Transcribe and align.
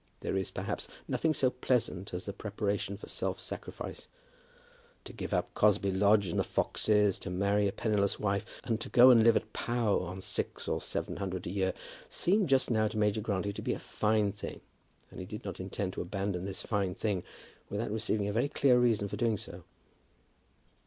There 0.21 0.35
is, 0.35 0.49
perhaps, 0.49 0.87
nothing 1.07 1.31
so 1.31 1.51
pleasant 1.51 2.11
as 2.11 2.25
the 2.25 2.33
preparation 2.33 2.97
for 2.97 3.05
self 3.07 3.39
sacrifice. 3.39 4.07
To 5.03 5.13
give 5.13 5.31
up 5.31 5.53
Cosby 5.53 5.91
Lodge 5.91 6.25
and 6.27 6.39
the 6.39 6.43
foxes, 6.43 7.19
to 7.19 7.29
marry 7.29 7.67
a 7.67 7.71
penniless 7.71 8.19
wife, 8.19 8.43
and 8.63 8.83
go 8.93 9.11
and 9.11 9.21
live 9.21 9.35
at 9.37 9.53
Pau 9.53 9.99
on 9.99 10.19
six 10.19 10.67
or 10.67 10.81
seven 10.81 11.17
hundred 11.17 11.45
a 11.45 11.51
year, 11.51 11.73
seemed 12.09 12.49
just 12.49 12.71
now 12.71 12.87
to 12.87 12.97
Major 12.97 13.21
Grantly 13.21 13.53
to 13.53 13.61
be 13.61 13.73
a 13.75 13.79
fine 13.79 14.31
thing, 14.31 14.61
and 15.11 15.19
he 15.19 15.25
did 15.27 15.45
not 15.45 15.59
intend 15.59 15.93
to 15.93 16.01
abandon 16.01 16.45
this 16.45 16.63
fine 16.63 16.95
thing 16.95 17.21
without 17.69 17.91
receiving 17.91 18.27
a 18.27 18.33
very 18.33 18.49
clear 18.49 18.79
reason 18.79 19.07
for 19.07 19.17
doing 19.17 19.37
so. 19.37 19.65